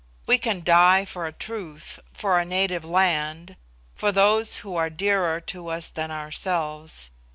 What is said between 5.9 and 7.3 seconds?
ourselves.